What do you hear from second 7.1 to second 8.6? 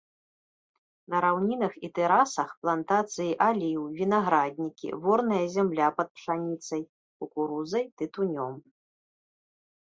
кукурузай, тытунём.